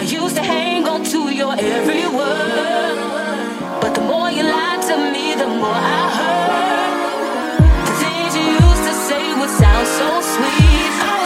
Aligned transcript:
I 0.00 0.02
used 0.04 0.34
to 0.36 0.42
hang 0.42 0.86
on 0.86 1.04
to 1.12 1.28
your 1.28 1.54
every 1.58 2.06
word. 2.08 2.96
But 3.82 3.94
the 3.94 4.00
more 4.00 4.30
you 4.30 4.44
lied 4.44 4.80
to 4.88 4.96
me, 5.12 5.34
the 5.34 5.46
more 5.46 5.76
I 5.76 6.04
hurt. 6.16 7.60
The 7.84 7.92
things 8.00 8.32
you 8.34 8.46
used 8.64 8.84
to 8.88 8.94
say 9.08 9.24
would 9.38 9.52
sound 9.60 9.86
so 10.00 10.08
sweet. 10.32 10.92
I 11.04 11.19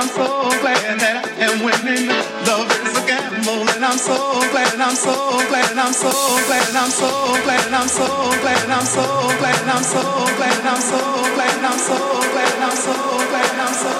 I'm 0.00 0.08
so 0.08 0.48
glad 0.64 0.96
that 0.96 1.28
I 1.28 1.44
am 1.44 1.60
winning. 1.60 2.08
Love 2.48 2.72
is 2.72 2.96
a 2.96 3.04
gamble, 3.04 3.68
and 3.68 3.84
I'm 3.84 3.98
so 4.00 4.16
glad, 4.48 4.72
I'm 4.80 4.96
so 4.96 5.12
glad, 5.52 5.76
I'm 5.76 5.92
so 5.92 6.08
glad, 6.48 6.72
I'm 6.72 6.88
so 6.88 7.36
glad, 7.44 7.60
I'm 7.60 7.84
so 7.84 8.08
glad, 8.40 8.64
I'm 8.64 8.80
so 8.80 8.80
glad, 8.80 8.80
I'm 8.80 8.88
so 8.88 9.04
glad, 9.36 9.60
I'm 9.60 9.84
so 9.84 10.00
glad, 10.40 10.64
I'm 10.64 10.80
so 10.80 11.04
glad, 11.36 11.60
I'm 11.60 11.76
so 11.76 11.98
glad, 12.32 12.60
I'm 12.64 12.72
so 12.72 12.96
glad, 13.28 13.99